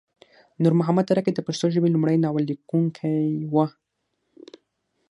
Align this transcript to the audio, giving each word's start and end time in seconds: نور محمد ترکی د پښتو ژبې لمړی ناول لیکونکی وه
نور 0.61 0.73
محمد 0.79 1.05
ترکی 1.09 1.31
د 1.35 1.39
پښتو 1.47 1.65
ژبې 1.73 1.89
لمړی 1.91 2.17
ناول 2.23 2.43
لیکونکی 2.51 3.17
وه 3.53 3.65